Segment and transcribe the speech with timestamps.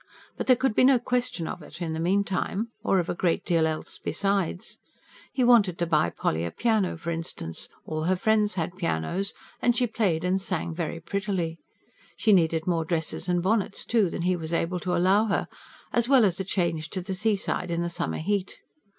[0.35, 3.45] But there could be no question of it in the meantime, or of a great
[3.45, 4.79] deal else besides.
[5.31, 9.75] He wanted to buy Polly a piano, for instance; all her friends had pianos; and
[9.77, 11.59] she played and sang very prettily.
[12.17, 15.47] She needed more dresses and bonnets, too, than he was able to allow her,
[15.93, 18.57] as well as a change to the seaside in the summer heat.